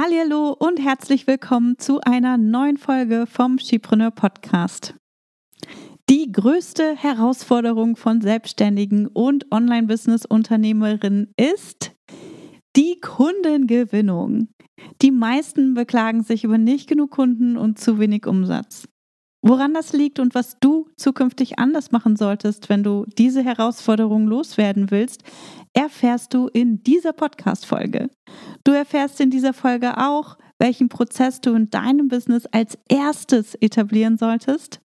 [0.00, 4.94] Hallo und herzlich willkommen zu einer neuen Folge vom Skipreneur Podcast.
[6.08, 11.96] Die größte Herausforderung von Selbstständigen und Online-Business-Unternehmerinnen ist
[12.76, 14.50] die Kundengewinnung.
[15.02, 18.86] Die meisten beklagen sich über nicht genug Kunden und zu wenig Umsatz.
[19.40, 24.90] Woran das liegt und was du zukünftig anders machen solltest, wenn du diese Herausforderung loswerden
[24.90, 25.22] willst,
[25.74, 28.10] erfährst du in dieser Podcast-Folge.
[28.64, 34.18] Du erfährst in dieser Folge auch, welchen Prozess du in deinem Business als erstes etablieren
[34.18, 34.80] solltest,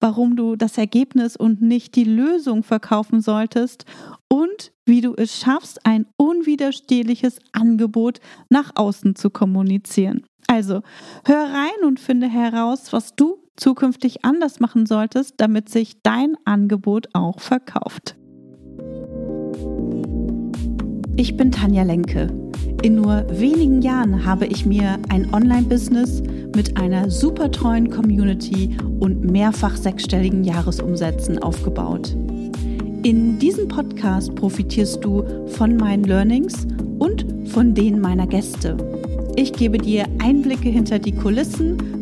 [0.00, 3.84] warum du das Ergebnis und nicht die Lösung verkaufen solltest
[4.28, 10.26] und wie du es schaffst, ein unwiderstehliches Angebot nach außen zu kommunizieren.
[10.48, 10.82] Also
[11.24, 17.08] hör rein und finde heraus, was du zukünftig anders machen solltest, damit sich dein Angebot
[17.12, 18.16] auch verkauft.
[21.16, 22.32] Ich bin Tanja Lenke.
[22.82, 26.22] In nur wenigen Jahren habe ich mir ein Online-Business
[26.56, 32.16] mit einer super treuen Community und mehrfach sechsstelligen Jahresumsätzen aufgebaut.
[33.04, 36.66] In diesem Podcast profitierst du von meinen Learnings
[36.98, 38.76] und von denen meiner Gäste.
[39.36, 42.01] Ich gebe dir Einblicke hinter die Kulissen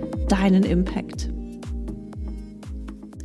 [0.31, 1.29] deinen Impact.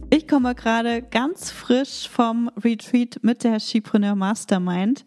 [0.08, 5.04] Ich komme gerade ganz frisch vom Retreat mit der Skipreneur Mastermind.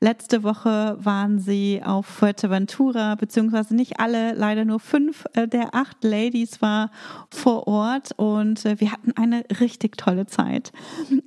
[0.00, 6.02] Letzte Woche waren sie auf Fuerteventura, beziehungsweise nicht alle, leider nur fünf äh, der acht
[6.02, 6.90] Ladies war
[7.30, 10.72] vor Ort und äh, wir hatten eine richtig tolle Zeit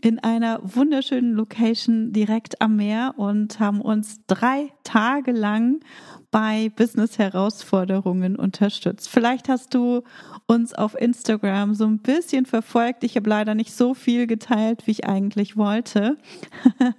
[0.02, 5.80] in einer wunderschönen Location direkt am Meer und haben uns drei Tage lang
[6.32, 9.10] bei Business-Herausforderungen unterstützt.
[9.10, 10.04] Vielleicht hast du
[10.48, 13.04] uns auf Instagram so ein bisschen verfolgt.
[13.04, 16.18] Ich habe leider nicht so viel geteilt, wie ich eigentlich wollte.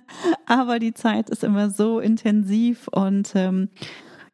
[0.46, 3.70] Aber die Zeit ist immer so intensiv und ähm,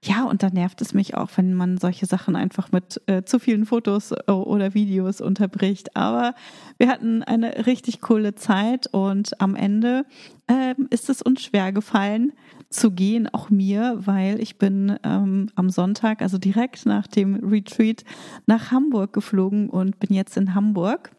[0.04, 3.40] ja, und da nervt es mich auch, wenn man solche Sachen einfach mit äh, zu
[3.40, 5.96] vielen Fotos äh, oder Videos unterbricht.
[5.96, 6.34] Aber
[6.76, 10.04] wir hatten eine richtig coole Zeit und am Ende
[10.46, 12.32] äh, ist es uns schwer gefallen
[12.70, 18.04] zu gehen, auch mir, weil ich bin ähm, am Sonntag, also direkt nach dem Retreat,
[18.46, 21.12] nach Hamburg geflogen und bin jetzt in Hamburg.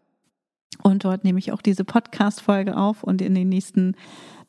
[0.84, 3.96] Und dort nehme ich auch diese Podcast-Folge auf und in den nächsten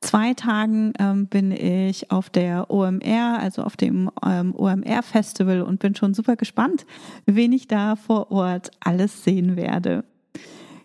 [0.00, 5.94] zwei Tagen ähm, bin ich auf der OMR, also auf dem ähm, OMR-Festival und bin
[5.94, 6.86] schon super gespannt,
[7.26, 10.04] wen ich da vor Ort alles sehen werde.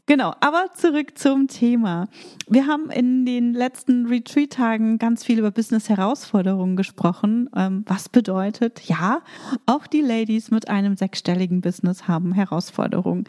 [0.08, 2.08] Genau, aber zurück zum Thema.
[2.48, 7.50] Wir haben in den letzten Retreat-Tagen ganz viel über Business-Herausforderungen gesprochen.
[7.56, 9.24] Ähm, was bedeutet, ja,
[9.66, 13.24] auch die Ladies mit einem sechsstelligen Business haben Herausforderungen.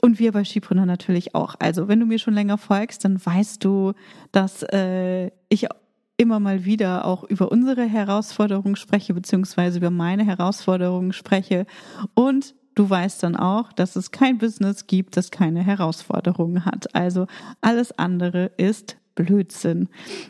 [0.00, 1.56] Und wir bei Skipreneur natürlich auch.
[1.58, 3.94] Also, wenn du mir schon länger folgst, dann weißt du,
[4.30, 5.66] dass äh, ich
[6.16, 11.66] immer mal wieder auch über unsere Herausforderungen spreche, beziehungsweise über meine Herausforderungen spreche.
[12.14, 16.94] Und du weißt dann auch, dass es kein Business gibt, das keine Herausforderungen hat.
[16.94, 17.26] Also
[17.60, 19.88] alles andere ist Blödsinn.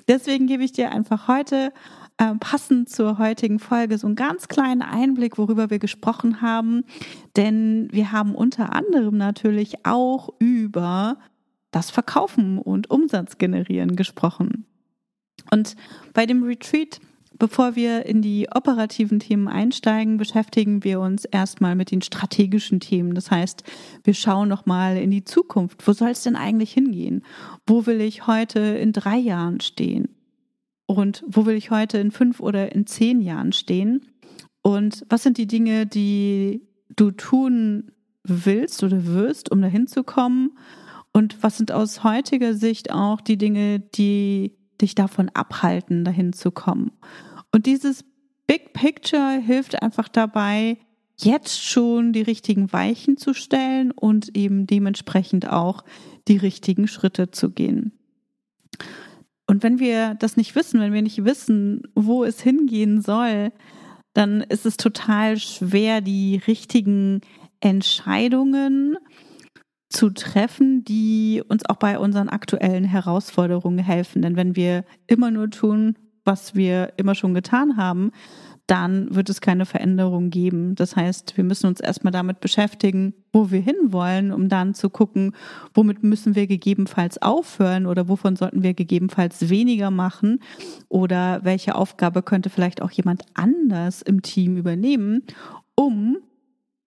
[0.09, 1.73] Deswegen gebe ich dir einfach heute
[2.19, 6.85] äh, passend zur heutigen Folge so einen ganz kleinen Einblick, worüber wir gesprochen haben.
[7.37, 11.17] Denn wir haben unter anderem natürlich auch über
[11.71, 14.67] das Verkaufen und Umsatz generieren gesprochen.
[15.51, 15.75] Und
[16.13, 17.01] bei dem Retreat
[17.39, 23.15] Bevor wir in die operativen Themen einsteigen, beschäftigen wir uns erstmal mit den strategischen Themen.
[23.15, 23.65] Das heißt,
[24.05, 25.87] wir schauen nochmal in die Zukunft.
[25.87, 27.25] Wo soll es denn eigentlich hingehen?
[27.67, 30.11] Wo will ich heute in drei Jahren stehen?
[30.87, 34.07] Und wo will ich heute in fünf oder in zehn Jahren stehen?
[34.63, 36.63] Und was sind die Dinge, die
[36.95, 37.91] du tun
[38.23, 40.57] willst oder wirst, um dahin zu kommen?
[41.13, 46.51] Und was sind aus heutiger Sicht auch die Dinge, die dich davon abhalten, dahin zu
[46.51, 46.93] kommen?
[47.53, 48.05] Und dieses
[48.47, 50.79] Big Picture hilft einfach dabei,
[51.17, 55.85] jetzt schon die richtigen Weichen zu stellen und eben dementsprechend auch
[56.29, 57.93] die richtigen Schritte zu gehen.
[59.47, 63.53] Und wenn wir das nicht wissen, wenn wir nicht wissen, wo es hingehen soll,
[64.15, 67.21] dann ist es total schwer, die richtigen
[67.61, 68.97] Entscheidungen
[69.89, 74.23] zu treffen, die uns auch bei unseren aktuellen Herausforderungen helfen.
[74.23, 78.11] Denn wenn wir immer nur tun, was wir immer schon getan haben,
[78.67, 80.75] dann wird es keine Veränderung geben.
[80.75, 85.35] Das heißt, wir müssen uns erstmal damit beschäftigen, wo wir hinwollen, um dann zu gucken,
[85.75, 90.41] womit müssen wir gegebenenfalls aufhören oder wovon sollten wir gegebenenfalls weniger machen
[90.89, 95.25] oder welche Aufgabe könnte vielleicht auch jemand anders im Team übernehmen,
[95.75, 96.17] um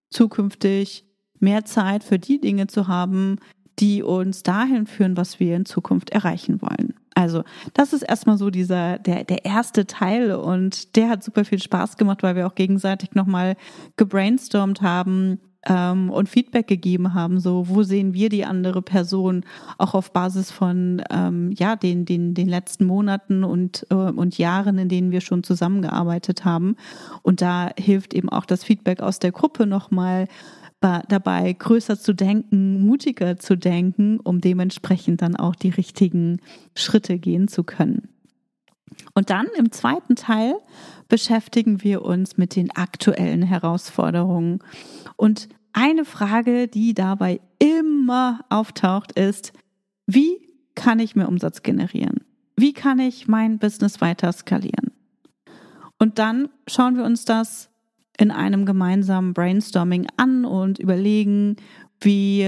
[0.09, 1.06] zukünftig
[1.39, 3.37] mehr Zeit für die Dinge zu haben,
[3.79, 6.95] die uns dahin führen, was wir in Zukunft erreichen wollen.
[7.13, 7.43] Also,
[7.73, 11.97] das ist erstmal so dieser, der, der erste Teil und der hat super viel Spaß
[11.97, 13.55] gemacht, weil wir auch gegenseitig nochmal
[13.95, 19.43] gebrainstormt haben, ähm, und Feedback gegeben haben, so wo sehen wir die andere Person
[19.77, 24.77] auch auf Basis von ähm, ja den den den letzten Monaten und äh, und Jahren,
[24.77, 26.75] in denen wir schon zusammengearbeitet haben
[27.21, 30.27] und da hilft eben auch das Feedback aus der Gruppe nochmal
[30.79, 36.39] dabei, größer zu denken, mutiger zu denken, um dementsprechend dann auch die richtigen
[36.75, 38.09] Schritte gehen zu können.
[39.13, 40.55] Und dann im zweiten Teil
[41.07, 44.59] beschäftigen wir uns mit den aktuellen Herausforderungen.
[45.15, 49.53] Und eine Frage, die dabei immer auftaucht, ist,
[50.05, 52.23] wie kann ich mehr Umsatz generieren?
[52.55, 54.91] Wie kann ich mein Business weiter skalieren?
[55.99, 57.69] Und dann schauen wir uns das
[58.17, 61.55] in einem gemeinsamen Brainstorming an und überlegen,
[62.01, 62.47] wie,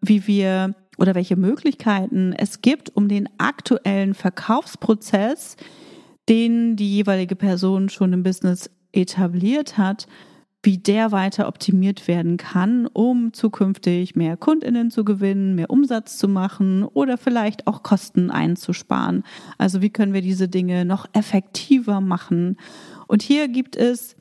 [0.00, 5.56] wie wir oder welche Möglichkeiten es gibt, um den aktuellen Verkaufsprozess,
[6.28, 10.06] den die jeweilige Person schon im Business etabliert hat,
[10.62, 16.26] wie der weiter optimiert werden kann, um zukünftig mehr Kundinnen zu gewinnen, mehr Umsatz zu
[16.26, 19.24] machen oder vielleicht auch Kosten einzusparen.
[19.58, 22.56] Also wie können wir diese Dinge noch effektiver machen?
[23.06, 24.16] Und hier gibt es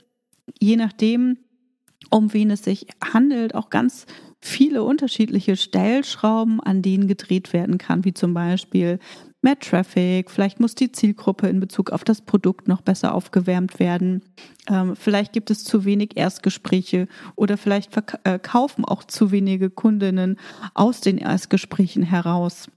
[0.60, 1.38] je nachdem,
[2.10, 4.06] um wen es sich handelt, auch ganz
[4.40, 9.00] viele unterschiedliche Stellschrauben, an denen gedreht werden kann, wie zum Beispiel
[9.42, 14.22] mehr Traffic, vielleicht muss die Zielgruppe in Bezug auf das Produkt noch besser aufgewärmt werden,
[14.70, 20.38] ähm, vielleicht gibt es zu wenig Erstgespräche oder vielleicht verkaufen äh, auch zu wenige Kundinnen
[20.74, 22.70] aus den Erstgesprächen heraus.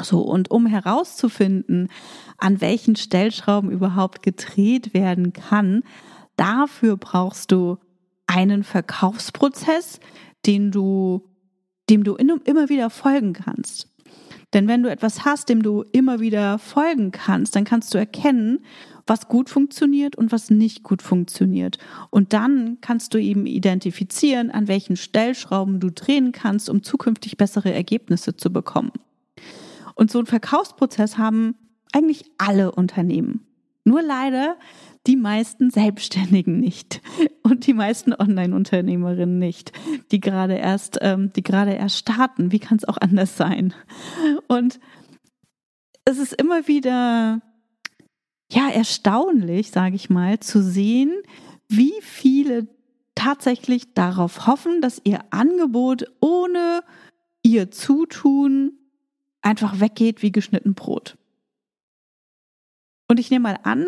[0.00, 1.88] So, und um herauszufinden,
[2.36, 5.82] an welchen Stellschrauben überhaupt gedreht werden kann,
[6.38, 7.78] dafür brauchst du
[8.26, 10.00] einen Verkaufsprozess,
[10.46, 11.28] den du,
[11.90, 13.88] dem du immer wieder folgen kannst.
[14.54, 18.60] Denn wenn du etwas hast, dem du immer wieder folgen kannst, dann kannst du erkennen,
[19.06, 21.78] was gut funktioniert und was nicht gut funktioniert.
[22.10, 27.72] Und dann kannst du eben identifizieren, an welchen Stellschrauben du drehen kannst, um zukünftig bessere
[27.72, 28.92] Ergebnisse zu bekommen.
[29.94, 31.54] Und so einen Verkaufsprozess haben
[31.92, 33.46] eigentlich alle Unternehmen.
[33.84, 34.56] Nur leider
[35.08, 37.00] die meisten Selbstständigen nicht
[37.42, 39.72] und die meisten Online-Unternehmerinnen nicht,
[40.12, 42.52] die gerade erst, ähm, die gerade erst starten.
[42.52, 43.74] Wie kann es auch anders sein?
[44.46, 44.78] Und
[46.04, 47.40] es ist immer wieder
[48.52, 51.12] ja erstaunlich, sage ich mal, zu sehen,
[51.68, 52.68] wie viele
[53.14, 56.82] tatsächlich darauf hoffen, dass ihr Angebot ohne
[57.42, 58.72] ihr Zutun
[59.40, 61.16] einfach weggeht wie geschnitten Brot.
[63.08, 63.86] Und ich nehme mal an,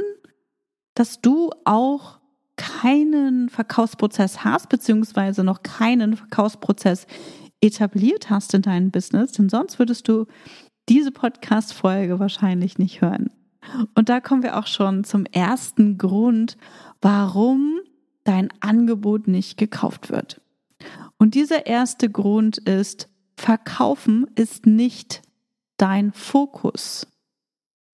[0.95, 2.19] dass du auch
[2.57, 7.07] keinen Verkaufsprozess hast, beziehungsweise noch keinen Verkaufsprozess
[7.61, 10.27] etabliert hast in deinem Business, denn sonst würdest du
[10.89, 13.31] diese Podcast-Folge wahrscheinlich nicht hören.
[13.95, 16.57] Und da kommen wir auch schon zum ersten Grund,
[17.01, 17.79] warum
[18.25, 20.41] dein Angebot nicht gekauft wird.
[21.19, 25.23] Und dieser erste Grund ist, Verkaufen ist nicht
[25.76, 27.07] dein Fokus.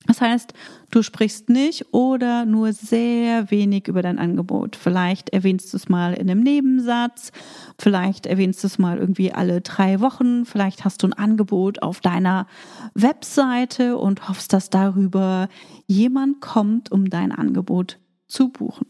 [0.06, 0.52] Das heißt,
[0.90, 4.76] du sprichst nicht oder nur sehr wenig über dein Angebot.
[4.76, 7.32] Vielleicht erwähnst du es mal in einem Nebensatz,
[7.78, 12.00] vielleicht erwähnst du es mal irgendwie alle drei Wochen, vielleicht hast du ein Angebot auf
[12.00, 12.46] deiner
[12.94, 15.48] Webseite und hoffst, dass darüber
[15.86, 17.98] jemand kommt, um dein Angebot
[18.28, 18.86] zu buchen.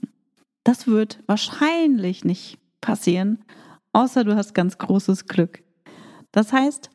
[0.64, 3.44] Das wird wahrscheinlich nicht passieren,
[3.92, 5.62] außer du hast ganz großes Glück.
[6.32, 6.90] Das heißt,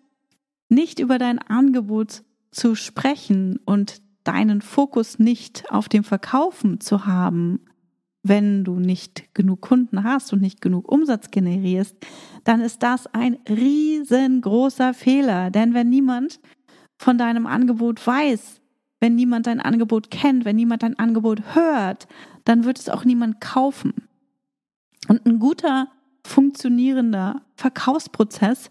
[0.69, 7.59] nicht über dein Angebot zu sprechen und deinen Fokus nicht auf dem Verkaufen zu haben,
[8.23, 11.95] wenn du nicht genug Kunden hast und nicht genug Umsatz generierst,
[12.43, 15.49] dann ist das ein riesengroßer Fehler.
[15.49, 16.39] Denn wenn niemand
[16.99, 18.61] von deinem Angebot weiß,
[18.99, 22.07] wenn niemand dein Angebot kennt, wenn niemand dein Angebot hört,
[22.45, 23.93] dann wird es auch niemand kaufen.
[25.07, 25.87] Und ein guter,
[26.23, 28.69] funktionierender Verkaufsprozess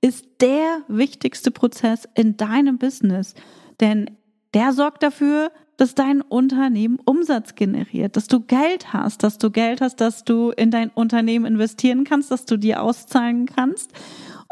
[0.00, 3.34] ist der wichtigste Prozess in deinem Business.
[3.80, 4.10] Denn
[4.54, 9.80] der sorgt dafür, dass dein Unternehmen Umsatz generiert, dass du Geld hast, dass du Geld
[9.80, 13.90] hast, dass du in dein Unternehmen investieren kannst, dass du dir auszahlen kannst.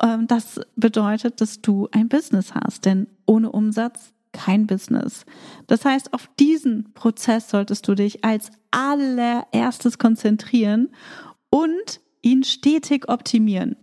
[0.03, 5.25] Ähm, das bedeutet, dass du ein Business hast, denn ohne Umsatz kein Business.
[5.67, 10.89] Das heißt, auf diesen Prozess solltest du dich als allererstes konzentrieren
[11.51, 13.77] und ihn stetig optimieren.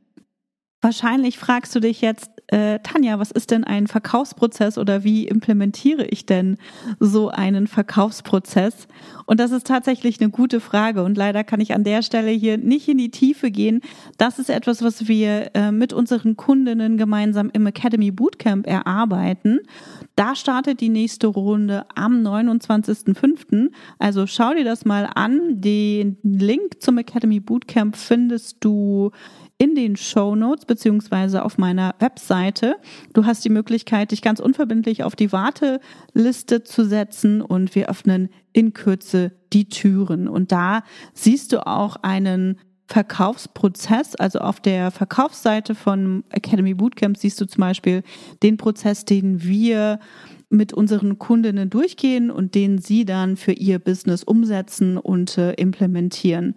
[0.82, 6.06] Wahrscheinlich fragst du dich jetzt, äh, Tanja, was ist denn ein Verkaufsprozess oder wie implementiere
[6.06, 6.58] ich denn
[7.00, 8.88] so einen Verkaufsprozess?
[9.26, 12.58] Und das ist tatsächlich eine gute Frage und leider kann ich an der Stelle hier
[12.58, 13.82] nicht in die Tiefe gehen.
[14.18, 19.60] Das ist etwas, was wir äh, mit unseren Kundinnen gemeinsam im Academy Bootcamp erarbeiten.
[20.16, 23.72] Da startet die nächste Runde am 29.05.
[24.00, 25.60] Also schau dir das mal an.
[25.62, 29.12] Den Link zum Academy Bootcamp findest du
[29.58, 32.76] in den Show Notes beziehungsweise auf meiner Webseite.
[33.14, 38.30] Du hast die Möglichkeit, dich ganz unverbindlich auf die Warteliste zu setzen und wir öffnen
[38.54, 40.28] in Kürze die Türen.
[40.28, 40.84] Und da
[41.14, 47.62] siehst du auch einen Verkaufsprozess, also auf der Verkaufsseite von Academy Bootcamp siehst du zum
[47.62, 48.02] Beispiel
[48.44, 50.00] den Prozess, den wir
[50.50, 56.56] mit unseren Kundinnen durchgehen und den sie dann für ihr Business umsetzen und äh, implementieren.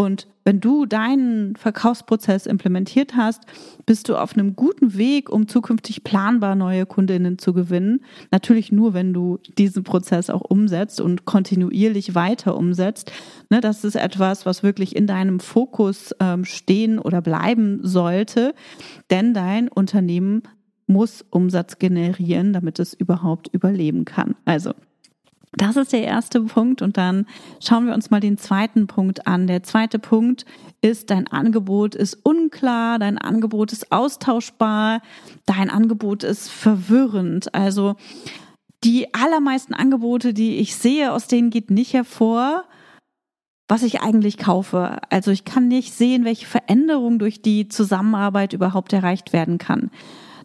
[0.00, 3.42] Und wenn du deinen Verkaufsprozess implementiert hast,
[3.84, 8.00] bist du auf einem guten Weg, um zukünftig planbar neue Kundinnen zu gewinnen.
[8.30, 13.12] Natürlich nur, wenn du diesen Prozess auch umsetzt und kontinuierlich weiter umsetzt.
[13.50, 18.54] Ne, das ist etwas, was wirklich in deinem Fokus ähm, stehen oder bleiben sollte,
[19.10, 20.44] denn dein Unternehmen
[20.86, 24.34] muss Umsatz generieren, damit es überhaupt überleben kann.
[24.46, 24.72] Also
[25.52, 27.26] das ist der erste Punkt und dann
[27.60, 29.48] schauen wir uns mal den zweiten Punkt an.
[29.48, 30.44] Der zweite Punkt
[30.80, 35.02] ist, dein Angebot ist unklar, dein Angebot ist austauschbar,
[35.46, 37.52] dein Angebot ist verwirrend.
[37.52, 37.96] Also
[38.84, 42.64] die allermeisten Angebote, die ich sehe, aus denen geht nicht hervor,
[43.66, 44.98] was ich eigentlich kaufe.
[45.10, 49.90] Also ich kann nicht sehen, welche Veränderung durch die Zusammenarbeit überhaupt erreicht werden kann.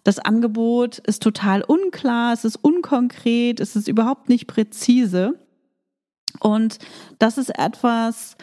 [0.06, 5.34] Das Angebot ist total unklar, es ist unkonkret, es ist überhaupt nicht präzise.
[6.40, 6.78] Und
[7.18, 8.38] das ist etwas,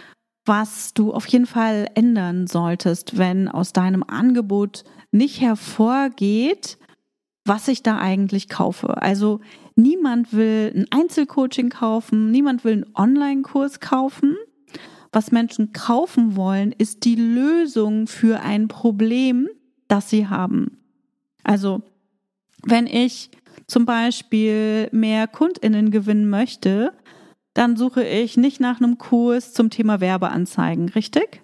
[0.45, 6.79] was du auf jeden Fall ändern solltest, wenn aus deinem Angebot nicht hervorgeht,
[7.45, 9.01] was ich da eigentlich kaufe.
[9.01, 9.39] Also
[9.77, 14.37] niemand will ein Einzelcoaching kaufen, niemand will einen Online-Kurs kaufen.
[15.13, 19.49] Was Menschen kaufen wollen, ist die Lösung für ein Problem,
[19.87, 20.82] das sie haben.
[21.43, 21.83] Also,
[22.65, 23.31] wenn ich
[23.67, 26.93] zum Beispiel mehr KundInnen gewinnen möchte,
[27.55, 31.43] dann suche ich nicht nach einem Kurs zum Thema Werbeanzeigen, richtig?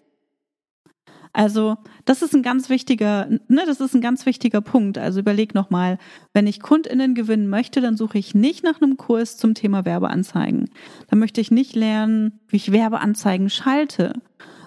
[1.33, 4.99] Also, das ist ein ganz wichtiger, ne, das ist ein ganz wichtiger Punkt.
[4.99, 5.99] Also überleg nochmal,
[6.33, 10.71] wenn ich KundInnen gewinnen möchte, dann suche ich nicht nach einem Kurs zum Thema Werbeanzeigen.
[11.09, 14.15] Dann möchte ich nicht lernen, wie ich Werbeanzeigen schalte.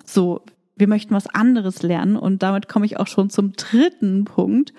[0.06, 0.42] So,
[0.76, 4.74] wir möchten was anderes lernen und damit komme ich auch schon zum dritten Punkt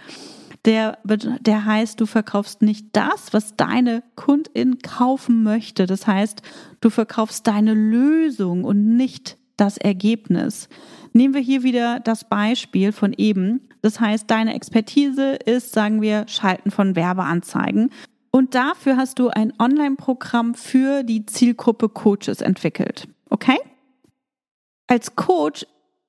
[0.65, 5.87] der, der heißt, du verkaufst nicht das, was deine Kundin kaufen möchte.
[5.87, 6.43] Das heißt,
[6.81, 10.69] du verkaufst deine Lösung und nicht das Ergebnis.
[11.13, 13.69] Nehmen wir hier wieder das Beispiel von eben.
[13.83, 17.91] Das heißt, deine Expertise ist, sagen wir, Schalten von Werbeanzeigen.
[18.31, 23.09] Und dafür hast du ein Online-Programm für die Zielgruppe Coaches entwickelt.
[23.29, 23.59] Okay?
[24.87, 25.67] Als Coach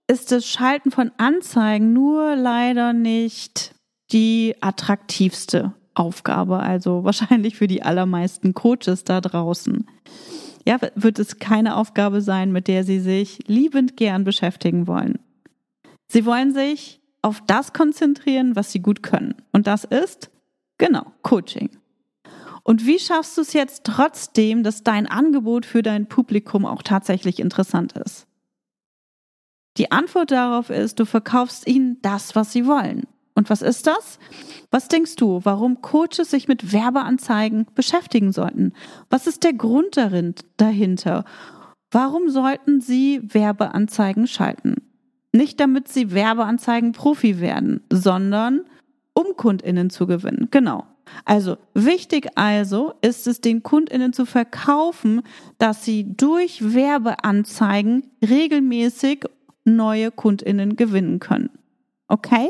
[0.08, 3.73] ist das Schalten von Anzeigen nur leider nicht
[4.14, 9.88] die attraktivste Aufgabe, also wahrscheinlich für die allermeisten Coaches da draußen.
[10.66, 15.20] Ja, wird es keine Aufgabe sein, mit der sie sich liebend gern beschäftigen wollen.
[16.08, 19.36] Sie wollen sich auf das konzentrieren, was sie gut können.
[19.52, 20.30] Und das ist,
[20.78, 21.70] genau, Coaching.
[22.64, 27.40] Und wie schaffst du es jetzt trotzdem, dass dein Angebot für dein Publikum auch tatsächlich
[27.40, 28.26] interessant ist?
[29.78, 33.08] Die Antwort darauf ist, du verkaufst ihnen das, was sie wollen.
[33.36, 34.20] Und was ist das?
[34.72, 38.74] Was denkst du, warum Coaches sich mit Werbeanzeigen beschäftigen sollten?
[39.10, 41.26] Was ist der Grund darin, dahinter?
[41.92, 44.76] Warum sollten sie Werbeanzeigen schalten?
[45.32, 48.62] Nicht damit sie Werbeanzeigen Profi werden, sondern
[49.14, 50.48] um Kundinnen zu gewinnen.
[50.52, 50.86] Genau.
[51.26, 55.22] Also wichtig also ist es den Kundinnen zu verkaufen,
[55.58, 59.26] dass sie durch Werbeanzeigen regelmäßig
[59.66, 61.50] neue Kundinnen gewinnen können.
[62.08, 62.50] Okay?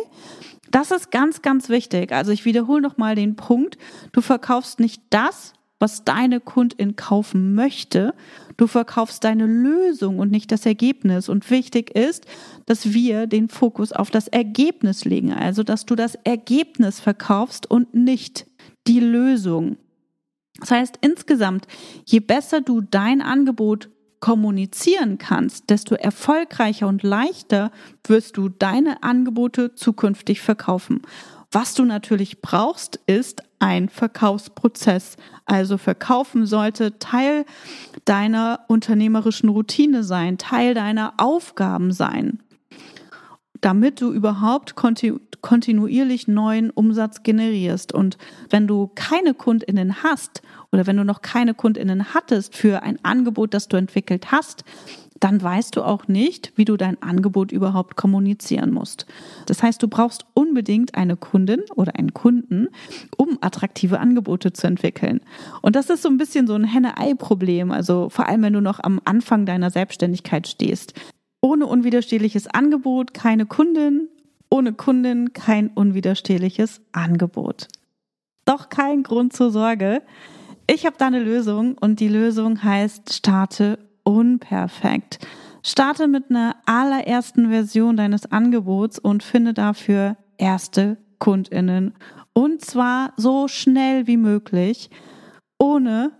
[0.73, 2.11] Das ist ganz, ganz wichtig.
[2.11, 3.77] Also ich wiederhole nochmal den Punkt.
[4.11, 8.15] Du verkaufst nicht das, was deine Kundin kaufen möchte.
[8.57, 11.29] Du verkaufst deine Lösung und nicht das Ergebnis.
[11.29, 12.25] Und wichtig ist,
[12.65, 15.31] dass wir den Fokus auf das Ergebnis legen.
[15.31, 18.47] Also, dass du das Ergebnis verkaufst und nicht
[18.87, 19.77] die Lösung.
[20.59, 21.67] Das heißt, insgesamt,
[22.03, 23.91] je besser du dein Angebot
[24.23, 27.71] kommunizieren kannst, desto erfolgreicher und leichter
[28.07, 31.01] wirst du deine Angebote zukünftig verkaufen.
[31.51, 35.17] Was du natürlich brauchst, ist ein Verkaufsprozess.
[35.43, 37.43] Also verkaufen sollte Teil
[38.05, 42.39] deiner unternehmerischen Routine sein, Teil deiner Aufgaben sein,
[43.59, 44.77] damit du überhaupt
[45.43, 47.93] kontinuierlich neuen Umsatz generierst.
[47.93, 48.17] Und
[48.49, 53.53] wenn du keine Kundinnen hast oder wenn du noch keine Kundinnen hattest für ein Angebot,
[53.53, 54.63] das du entwickelt hast,
[55.19, 59.05] dann weißt du auch nicht, wie du dein Angebot überhaupt kommunizieren musst.
[59.45, 62.67] Das heißt, du brauchst unbedingt eine Kundin oder einen Kunden,
[63.17, 65.21] um attraktive Angebote zu entwickeln.
[65.61, 68.79] Und das ist so ein bisschen so ein Henne-Ei-Problem, also vor allem, wenn du noch
[68.81, 70.93] am Anfang deiner Selbstständigkeit stehst.
[71.41, 74.09] Ohne unwiderstehliches Angebot keine Kundin,
[74.53, 77.69] ohne Kundin kein unwiderstehliches Angebot.
[78.45, 80.03] Doch kein Grund zur Sorge.
[80.67, 85.25] Ich habe da eine Lösung und die Lösung heißt starte unperfekt.
[85.63, 91.95] Starte mit einer allerersten Version deines Angebots und finde dafür erste Kundinnen.
[92.33, 94.91] Und zwar so schnell wie möglich,
[95.57, 96.11] ohne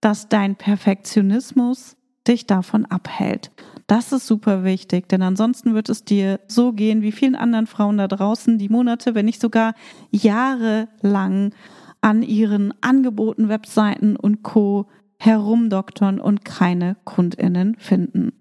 [0.00, 3.50] dass dein Perfektionismus dich davon abhält.
[3.86, 7.98] Das ist super wichtig, denn ansonsten wird es dir so gehen wie vielen anderen Frauen
[7.98, 9.74] da draußen, die Monate, wenn nicht sogar
[10.10, 11.54] Jahre lang
[12.00, 14.86] an ihren Angeboten, Webseiten und Co
[15.18, 18.32] herumdoktern und keine KundInnen finden.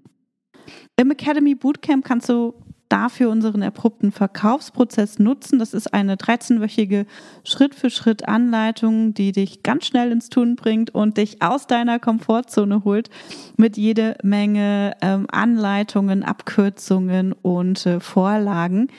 [0.97, 2.55] Im Academy Bootcamp kannst du
[2.89, 5.59] dafür unseren erprobten Verkaufsprozess nutzen.
[5.59, 7.05] Das ist eine 13-wöchige
[7.43, 13.09] Schritt-für-Schritt-Anleitung, die dich ganz schnell ins Tun bringt und dich aus deiner Komfortzone holt
[13.57, 18.89] mit jede Menge ähm, Anleitungen, Abkürzungen und äh, Vorlagen.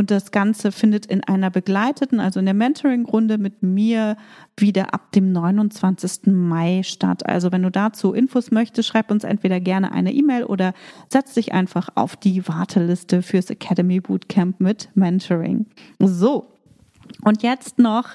[0.00, 4.16] Und das Ganze findet in einer begleiteten, also in der Mentoring-Runde mit mir
[4.56, 6.28] wieder ab dem 29.
[6.28, 7.26] Mai statt.
[7.26, 10.72] Also wenn du dazu Infos möchtest, schreib uns entweder gerne eine E-Mail oder
[11.10, 15.66] setz dich einfach auf die Warteliste fürs Academy Bootcamp mit Mentoring.
[15.98, 16.46] So.
[17.22, 18.08] Und jetzt noch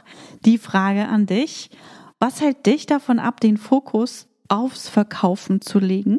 [0.43, 1.69] die Frage an dich.
[2.17, 6.17] Was hält dich davon ab, den Fokus aufs Verkaufen zu legen?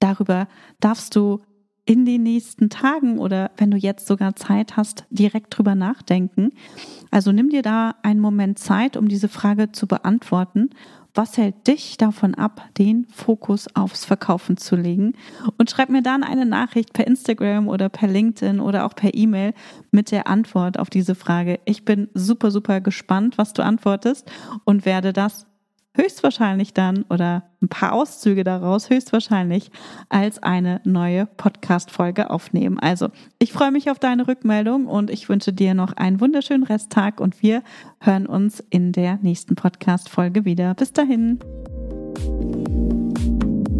[0.00, 0.48] Darüber
[0.80, 1.42] darfst du
[1.90, 6.52] in den nächsten Tagen oder wenn du jetzt sogar Zeit hast, direkt drüber nachdenken.
[7.10, 10.70] Also nimm dir da einen Moment Zeit, um diese Frage zu beantworten.
[11.16, 15.14] Was hält dich davon ab, den Fokus aufs Verkaufen zu legen?
[15.58, 19.52] Und schreib mir dann eine Nachricht per Instagram oder per LinkedIn oder auch per E-Mail
[19.90, 21.58] mit der Antwort auf diese Frage.
[21.64, 24.30] Ich bin super, super gespannt, was du antwortest
[24.62, 25.49] und werde das
[26.00, 29.70] höchstwahrscheinlich dann oder ein paar Auszüge daraus höchstwahrscheinlich
[30.08, 32.78] als eine neue Podcast-Folge aufnehmen.
[32.78, 33.08] Also,
[33.38, 37.42] ich freue mich auf deine Rückmeldung und ich wünsche dir noch einen wunderschönen Resttag und
[37.42, 37.62] wir
[38.00, 40.74] hören uns in der nächsten Podcast-Folge wieder.
[40.74, 41.38] Bis dahin.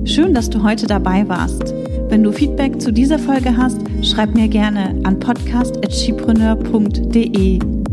[0.04, 1.74] Schön, dass du heute dabei warst.
[2.08, 7.89] Wenn du Feedback zu dieser Folge hast, schreib mir gerne an podcast.chipreneur.de